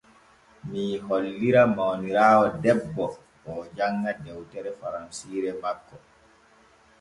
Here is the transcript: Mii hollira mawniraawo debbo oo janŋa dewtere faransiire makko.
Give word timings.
Mii 0.69 0.93
hollira 1.07 1.61
mawniraawo 1.75 2.45
debbo 2.63 3.05
oo 3.51 3.61
janŋa 3.77 4.11
dewtere 4.23 4.71
faransiire 4.79 5.51
makko. 5.61 5.95